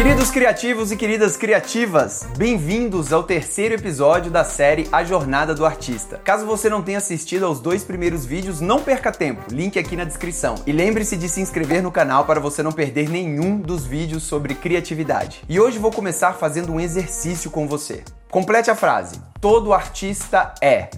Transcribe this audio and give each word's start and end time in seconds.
Queridos 0.00 0.30
criativos 0.30 0.90
e 0.90 0.96
queridas 0.96 1.36
criativas, 1.36 2.26
bem-vindos 2.38 3.12
ao 3.12 3.22
terceiro 3.22 3.74
episódio 3.74 4.30
da 4.30 4.42
série 4.42 4.88
A 4.90 5.04
Jornada 5.04 5.54
do 5.54 5.66
Artista. 5.66 6.16
Caso 6.24 6.46
você 6.46 6.70
não 6.70 6.80
tenha 6.80 6.96
assistido 6.96 7.44
aos 7.44 7.60
dois 7.60 7.84
primeiros 7.84 8.24
vídeos, 8.24 8.62
não 8.62 8.82
perca 8.82 9.12
tempo, 9.12 9.52
link 9.52 9.78
aqui 9.78 9.96
na 9.96 10.04
descrição. 10.04 10.54
E 10.66 10.72
lembre-se 10.72 11.18
de 11.18 11.28
se 11.28 11.42
inscrever 11.42 11.82
no 11.82 11.92
canal 11.92 12.24
para 12.24 12.40
você 12.40 12.62
não 12.62 12.72
perder 12.72 13.10
nenhum 13.10 13.58
dos 13.58 13.84
vídeos 13.84 14.22
sobre 14.22 14.54
criatividade. 14.54 15.42
E 15.46 15.60
hoje 15.60 15.78
vou 15.78 15.92
começar 15.92 16.32
fazendo 16.32 16.72
um 16.72 16.80
exercício 16.80 17.50
com 17.50 17.68
você. 17.68 18.02
Complete 18.30 18.70
a 18.70 18.74
frase: 18.74 19.20
Todo 19.38 19.70
artista 19.70 20.54
é. 20.62 20.88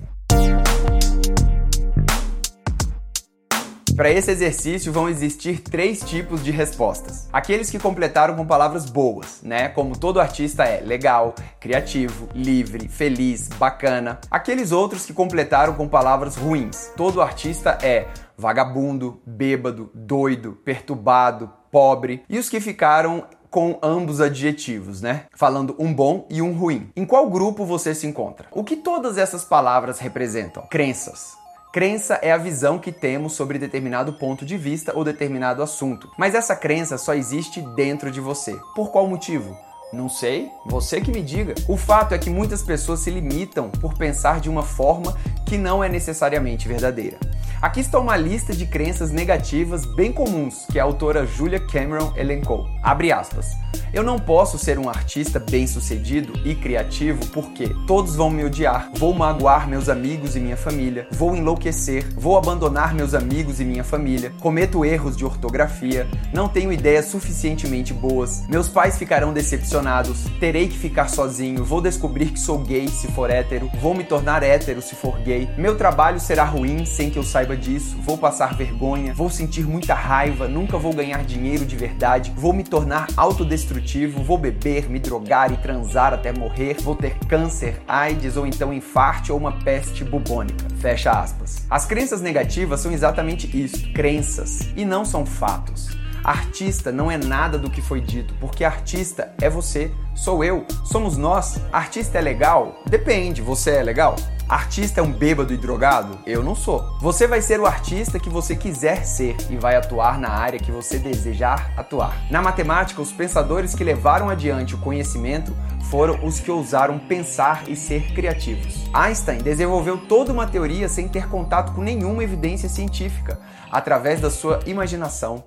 Para 4.03 4.11
esse 4.11 4.33
exercício 4.33 4.93
vão 4.93 5.09
existir 5.09 5.61
três 5.61 6.01
tipos 6.01 6.43
de 6.43 6.51
respostas. 6.51 7.29
Aqueles 7.33 7.71
que 7.71 7.79
completaram 7.79 8.35
com 8.35 8.45
palavras 8.45 8.85
boas, 8.91 9.39
né? 9.45 9.69
Como 9.69 9.97
todo 9.97 10.21
artista 10.21 10.65
é 10.65 10.81
legal, 10.81 11.37
criativo, 11.61 12.29
livre, 12.35 12.89
feliz, 12.89 13.47
bacana. 13.47 14.19
Aqueles 14.29 14.73
outros 14.73 15.07
que 15.07 15.13
completaram 15.13 15.75
com 15.75 15.87
palavras 15.87 16.35
ruins. 16.35 16.91
Todo 16.97 17.23
artista 17.23 17.79
é 17.81 18.09
vagabundo, 18.37 19.23
bêbado, 19.25 19.89
doido, 19.95 20.59
perturbado, 20.65 21.49
pobre. 21.71 22.25
E 22.29 22.41
os 22.41 22.49
que 22.49 22.59
ficaram 22.59 23.25
com 23.49 23.79
ambos 23.81 24.21
adjetivos, 24.21 25.01
né? 25.01 25.27
Falando 25.33 25.77
um 25.79 25.95
bom 25.95 26.27
e 26.29 26.43
um 26.43 26.59
ruim. 26.59 26.91
Em 26.97 27.05
qual 27.05 27.31
grupo 27.31 27.65
você 27.65 27.95
se 27.95 28.09
encontra? 28.09 28.49
O 28.51 28.65
que 28.65 28.75
todas 28.75 29.17
essas 29.17 29.45
palavras 29.45 30.01
representam? 30.01 30.67
Crenças. 30.69 31.41
Crença 31.73 32.19
é 32.21 32.31
a 32.31 32.37
visão 32.37 32.79
que 32.79 32.93
temos 32.93 33.33
sobre 33.33 33.59
determinado 33.59 34.13
ponto 34.13 34.45
de 34.45 34.59
vista 34.59 34.93
ou 34.95 35.03
determinado 35.03 35.63
assunto. 35.63 36.11
Mas 36.19 36.35
essa 36.35 36.55
crença 36.55 36.99
só 36.99 37.15
existe 37.15 37.63
dentro 37.75 38.11
de 38.11 38.21
você. 38.21 38.55
Por 38.75 38.91
qual 38.91 39.07
motivo? 39.07 39.57
Não 39.91 40.07
sei, 40.07 40.51
você 40.67 41.01
que 41.01 41.11
me 41.11 41.23
diga. 41.23 41.55
O 41.67 41.79
fato 41.79 42.13
é 42.13 42.19
que 42.19 42.29
muitas 42.29 42.63
pessoas 42.63 43.01
se 43.01 43.11
limitam 43.11 43.71
por 43.71 43.95
pensar 43.95 44.39
de 44.39 44.51
uma 44.51 44.63
forma 44.63 45.17
que 45.47 45.57
não 45.57 45.83
é 45.83 45.89
necessariamente 45.89 46.69
verdadeira. 46.69 47.19
Aqui 47.63 47.79
está 47.79 48.01
uma 48.01 48.17
lista 48.17 48.53
de 48.53 48.67
crenças 48.67 49.13
negativas 49.13 49.87
bem 49.87 50.13
comuns 50.13 50.67
que 50.67 50.81
a 50.81 50.83
autora 50.83 51.25
Julia 51.25 51.61
Cameron 51.61 52.13
elencou. 52.17 52.69
Abre 52.83 53.13
aspas. 53.13 53.57
Eu 53.93 54.03
não 54.03 54.19
posso 54.19 54.59
ser 54.59 54.79
um 54.79 54.89
artista 54.89 55.39
bem-sucedido 55.39 56.33
e 56.45 56.55
criativo 56.55 57.25
porque 57.27 57.69
todos 57.87 58.17
vão 58.17 58.31
me 58.31 58.43
odiar, 58.43 58.91
vou 58.95 59.13
magoar 59.13 59.69
meus 59.69 59.89
amigos 59.91 60.35
e 60.35 60.41
minha 60.41 60.57
família, 60.57 61.07
vou 61.13 61.37
enlouquecer, 61.37 62.09
vou 62.17 62.39
abandonar 62.39 62.95
meus 62.95 63.13
amigos 63.13 63.61
e 63.61 63.65
minha 63.65 63.85
família, 63.85 64.33
cometo 64.41 64.83
erros 64.83 65.15
de 65.15 65.27
ortografia, 65.27 66.09
não 66.33 66.49
tenho 66.49 66.73
ideias 66.73 67.07
suficientemente 67.07 67.93
boas, 67.93 68.47
meus 68.49 68.67
pais 68.67 68.97
ficarão 68.97 69.33
decepcionados, 69.33 70.25
terei 70.41 70.69
que 70.69 70.79
ficar 70.79 71.09
sozinho, 71.09 71.63
vou 71.63 71.83
descobrir 71.83 72.31
que 72.31 72.41
sou 72.41 72.59
gay 72.59 72.89
se 72.89 73.09
for 73.09 73.31
hétero, 73.31 73.71
vou 73.79 73.95
me 73.95 74.05
tornar 74.05 74.43
hétero 74.43 74.81
se 74.81 74.95
for 74.95 75.19
gay, 75.21 75.49
meu 75.59 75.77
trabalho 75.77 76.19
será 76.19 76.45
ruim 76.45 76.87
sem 76.87 77.11
que 77.11 77.19
eu 77.19 77.23
saiba 77.23 77.52
disso, 77.57 77.97
vou 78.01 78.17
passar 78.17 78.55
vergonha, 78.55 79.15
vou 79.15 79.31
sentir 79.31 79.65
muita 79.65 79.95
raiva, 79.95 80.49
nunca 80.49 80.79
vou 80.79 80.93
ganhar 80.93 81.25
dinheiro 81.25 81.65
de 81.65 81.77
verdade, 81.77 82.33
vou 82.37 82.53
me 82.53 82.65
tornar 82.65 83.09
autodestrutivo 83.17 84.23
vou 84.23 84.39
beber, 84.39 84.89
me 84.89 84.99
drogar 84.99 85.53
e 85.53 85.57
transar 85.57 86.13
até 86.13 86.33
morrer, 86.33 86.77
vou 86.81 86.95
ter 86.95 87.19
câncer, 87.27 87.81
AIDS 87.87 88.37
ou 88.37 88.47
então 88.47 88.73
infarte 88.73 89.33
ou 89.33 89.39
uma 89.39 89.53
peste 89.53 90.05
bubônica. 90.05 90.67
Fecha 90.81 91.11
aspas. 91.11 91.67
As 91.69 91.85
crenças 91.85 92.21
negativas 92.21 92.81
são 92.81 92.93
exatamente 92.93 93.49
isso, 93.57 93.93
crenças, 93.93 94.69
e 94.77 94.85
não 94.85 95.05
são 95.05 95.25
fatos. 95.25 96.02
Artista 96.25 96.93
não 96.93 97.11
é 97.11 97.17
nada 97.17 97.59
do 97.59 97.69
que 97.69 97.83
foi 97.83 98.01
dito, 98.01 98.33
porque 98.41 98.65
artista 98.65 99.33
é 99.41 99.51
você, 99.51 99.91
sou 100.15 100.45
eu, 100.45 100.65
somos 100.85 101.17
nós. 101.17 101.61
Artista 101.73 102.19
é 102.19 102.21
legal? 102.21 102.77
Depende, 102.87 103.43
você 103.43 103.73
é 103.73 103.83
legal? 103.83 104.15
Artista 104.49 105.01
é 105.01 105.03
um 105.03 105.11
bêbado 105.11 105.53
e 105.53 105.57
drogado? 105.57 106.19
Eu 106.27 106.43
não 106.43 106.55
sou. 106.55 106.97
Você 107.01 107.27
vai 107.27 107.41
ser 107.41 107.59
o 107.59 107.67
artista 107.67 108.21
que 108.21 108.29
você 108.29 108.55
quiser 108.55 109.05
ser 109.05 109.35
e 109.51 109.57
vai 109.57 109.75
atuar 109.75 110.19
na 110.19 110.29
área 110.29 110.61
que 110.61 110.71
você 110.71 110.99
desejar 110.99 111.73
atuar. 111.77 112.15
Na 112.31 112.43
matemática, 112.43 113.03
os 113.03 113.11
pensadores 113.11 113.75
que 113.75 113.83
levaram 113.83 114.29
adiante 114.29 114.75
o 114.75 114.79
conhecimento 114.79 115.53
foram 115.91 116.25
os 116.25 116.39
que 116.39 116.51
ousaram 116.51 116.99
pensar 116.99 117.65
e 117.67 117.75
ser 117.75 118.13
criativos. 118.13 118.85
Einstein 118.93 119.39
desenvolveu 119.39 119.99
toda 119.99 120.33
uma 120.33 120.47
teoria 120.47 120.89
sem 120.89 121.09
ter 121.09 121.29
contato 121.29 121.73
com 121.73 121.83
nenhuma 121.83 122.23
evidência 122.23 122.69
científica, 122.69 123.41
através 123.71 124.21
da 124.21 124.31
sua 124.31 124.61
imaginação. 124.67 125.45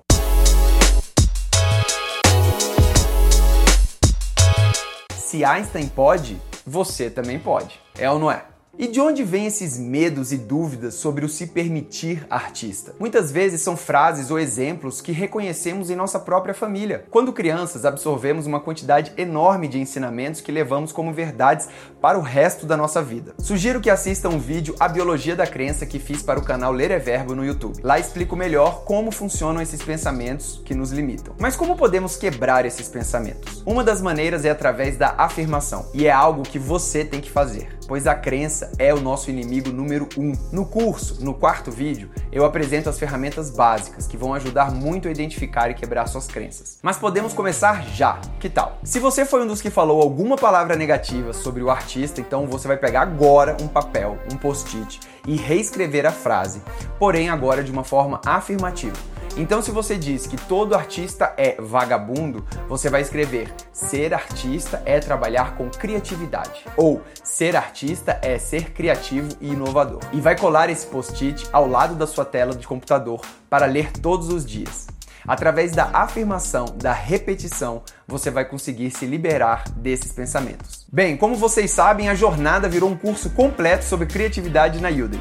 Se 5.26 5.44
Einstein 5.44 5.88
pode, 5.88 6.40
você 6.64 7.10
também 7.10 7.36
pode. 7.36 7.80
É 7.98 8.08
ou 8.08 8.16
não 8.16 8.30
é? 8.30 8.44
E 8.78 8.86
de 8.86 9.00
onde 9.00 9.24
vêm 9.24 9.46
esses 9.46 9.78
medos 9.78 10.32
e 10.32 10.36
dúvidas 10.36 10.94
sobre 10.94 11.24
o 11.24 11.30
se 11.30 11.46
permitir 11.46 12.26
artista? 12.28 12.94
Muitas 13.00 13.30
vezes 13.30 13.62
são 13.62 13.74
frases 13.74 14.30
ou 14.30 14.38
exemplos 14.38 15.00
que 15.00 15.12
reconhecemos 15.12 15.88
em 15.88 15.96
nossa 15.96 16.20
própria 16.20 16.52
família. 16.52 17.06
Quando 17.10 17.32
crianças, 17.32 17.86
absorvemos 17.86 18.46
uma 18.46 18.60
quantidade 18.60 19.14
enorme 19.16 19.66
de 19.66 19.80
ensinamentos 19.80 20.42
que 20.42 20.52
levamos 20.52 20.92
como 20.92 21.10
verdades 21.10 21.70
para 22.02 22.18
o 22.18 22.22
resto 22.22 22.66
da 22.66 22.76
nossa 22.76 23.02
vida. 23.02 23.34
Sugiro 23.38 23.80
que 23.80 23.88
assista 23.88 24.28
um 24.28 24.38
vídeo 24.38 24.76
A 24.78 24.88
Biologia 24.88 25.34
da 25.34 25.46
Crença 25.46 25.86
que 25.86 25.98
fiz 25.98 26.22
para 26.22 26.38
o 26.38 26.44
canal 26.44 26.70
Ler 26.70 26.90
é 26.90 26.98
Verbo 26.98 27.34
no 27.34 27.46
YouTube. 27.46 27.80
Lá 27.82 27.98
explico 27.98 28.36
melhor 28.36 28.84
como 28.84 29.10
funcionam 29.10 29.62
esses 29.62 29.82
pensamentos 29.82 30.60
que 30.66 30.74
nos 30.74 30.92
limitam. 30.92 31.34
Mas 31.38 31.56
como 31.56 31.76
podemos 31.76 32.14
quebrar 32.14 32.66
esses 32.66 32.88
pensamentos? 32.88 33.62
Uma 33.64 33.82
das 33.82 34.02
maneiras 34.02 34.44
é 34.44 34.50
através 34.50 34.98
da 34.98 35.14
afirmação, 35.16 35.86
e 35.94 36.06
é 36.06 36.10
algo 36.10 36.42
que 36.42 36.58
você 36.58 37.06
tem 37.06 37.22
que 37.22 37.30
fazer 37.30 37.75
pois 37.86 38.06
a 38.06 38.14
crença 38.14 38.70
é 38.78 38.92
o 38.92 39.00
nosso 39.00 39.30
inimigo 39.30 39.70
número 39.70 40.08
um. 40.16 40.32
No 40.52 40.66
curso, 40.66 41.24
no 41.24 41.34
quarto 41.34 41.70
vídeo, 41.70 42.10
eu 42.32 42.44
apresento 42.44 42.88
as 42.88 42.98
ferramentas 42.98 43.50
básicas 43.50 44.06
que 44.06 44.16
vão 44.16 44.34
ajudar 44.34 44.70
muito 44.70 45.08
a 45.08 45.10
identificar 45.10 45.70
e 45.70 45.74
quebrar 45.74 46.06
suas 46.06 46.26
crenças. 46.26 46.78
Mas 46.82 46.96
podemos 46.96 47.32
começar 47.32 47.84
já. 47.88 48.20
Que 48.40 48.48
tal? 48.48 48.78
Se 48.82 48.98
você 48.98 49.24
foi 49.24 49.42
um 49.42 49.46
dos 49.46 49.62
que 49.62 49.70
falou 49.70 50.02
alguma 50.02 50.36
palavra 50.36 50.76
negativa 50.76 51.32
sobre 51.32 51.62
o 51.62 51.70
artista, 51.70 52.20
então 52.20 52.46
você 52.46 52.68
vai 52.68 52.76
pegar 52.76 53.02
agora 53.02 53.56
um 53.60 53.68
papel, 53.68 54.18
um 54.32 54.36
post-it 54.36 55.00
e 55.26 55.36
reescrever 55.36 56.06
a 56.06 56.12
frase, 56.12 56.62
porém 56.98 57.28
agora 57.28 57.62
de 57.62 57.70
uma 57.70 57.84
forma 57.84 58.20
afirmativa. 58.24 59.15
Então, 59.36 59.60
se 59.60 59.70
você 59.70 59.98
diz 59.98 60.26
que 60.26 60.36
todo 60.36 60.74
artista 60.74 61.34
é 61.36 61.56
vagabundo, 61.60 62.42
você 62.66 62.88
vai 62.88 63.02
escrever: 63.02 63.52
ser 63.70 64.14
artista 64.14 64.82
é 64.86 64.98
trabalhar 64.98 65.56
com 65.56 65.68
criatividade. 65.68 66.64
Ou 66.74 67.02
ser 67.22 67.54
artista 67.54 68.18
é 68.22 68.38
ser 68.38 68.72
criativo 68.72 69.28
e 69.38 69.52
inovador. 69.52 70.00
E 70.10 70.20
vai 70.22 70.38
colar 70.38 70.70
esse 70.70 70.86
post-it 70.86 71.46
ao 71.52 71.68
lado 71.68 71.94
da 71.94 72.06
sua 72.06 72.24
tela 72.24 72.54
de 72.54 72.66
computador 72.66 73.20
para 73.50 73.66
ler 73.66 73.92
todos 73.92 74.30
os 74.30 74.46
dias. 74.46 74.86
Através 75.28 75.72
da 75.72 75.90
afirmação, 75.92 76.66
da 76.76 76.92
repetição, 76.92 77.82
você 78.06 78.30
vai 78.30 78.44
conseguir 78.44 78.90
se 78.92 79.04
liberar 79.04 79.68
desses 79.70 80.12
pensamentos. 80.12 80.86
Bem, 80.90 81.16
como 81.16 81.34
vocês 81.34 81.72
sabem, 81.72 82.08
a 82.08 82.14
jornada 82.14 82.68
virou 82.68 82.88
um 82.88 82.96
curso 82.96 83.28
completo 83.30 83.84
sobre 83.84 84.06
criatividade 84.06 84.80
na 84.80 84.88
Udemy. 84.88 85.18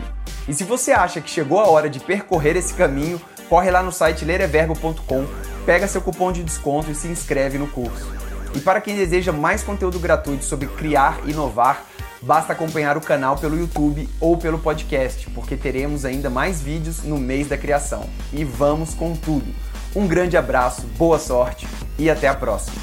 E 0.48 0.54
se 0.54 0.64
você 0.64 0.92
acha 0.92 1.20
que 1.20 1.30
chegou 1.30 1.60
a 1.60 1.68
hora 1.68 1.90
de 1.90 2.00
percorrer 2.00 2.56
esse 2.56 2.76
caminho, 2.76 3.20
corre 3.50 3.72
lá 3.72 3.82
no 3.82 3.92
site 3.92 4.26
lereverbo.com, 4.26 5.26
pega 5.66 5.88
seu 5.88 6.02
cupom 6.02 6.32
de 6.32 6.44
desconto 6.44 6.92
e 6.92 6.96
se 6.96 7.08
inscreve 7.08 7.58
no 7.58 7.68
curso. 7.68 8.08
E 8.54 8.60
para 8.60 8.80
quem 8.80 8.96
deseja 8.96 9.32
mais 9.32 9.64
conteúdo 9.64 10.00
gratuito 10.00 10.46
sobre 10.46 10.68
criar 10.68 11.20
e 11.26 11.32
inovar, 11.32 11.86
basta 12.22 12.54
acompanhar 12.54 12.98
o 12.98 13.02
canal 13.02 13.38
pelo 13.38 13.58
YouTube 13.58 14.10
ou 14.20 14.38
pelo 14.38 14.60
podcast, 14.60 15.30
porque 15.32 15.58
teremos 15.58 16.06
ainda 16.06 16.30
mais 16.30 16.62
vídeos 16.62 17.04
no 17.04 17.18
mês 17.18 17.48
da 17.48 17.58
criação. 17.58 18.10
E 18.32 18.44
vamos 18.44 18.94
com 18.94 19.16
tudo! 19.16 19.54
Um 19.96 20.08
grande 20.08 20.36
abraço, 20.36 20.82
boa 20.98 21.20
sorte 21.20 21.68
e 21.98 22.10
até 22.10 22.28
a 22.28 22.34
próxima. 22.34 22.76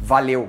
Valeu! 0.00 0.48